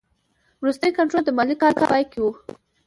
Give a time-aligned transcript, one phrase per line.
[0.61, 2.31] وروستی کنټرول د مالي کال په پای کې وي.